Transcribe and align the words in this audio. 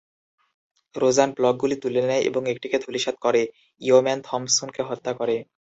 রোজান 0.95 1.29
ব্লকগুলি 1.31 1.75
তুলে 1.75 2.01
নেয় 2.01 2.23
এবং 2.29 2.41
একটিকে 2.47 2.77
ধূলিসাৎ 2.79 3.15
করে, 3.19 3.41
ইওম্যান 3.81 4.19
থম্পসনকে 4.21 4.81
হত্যা 4.89 5.11
করে। 5.13 5.35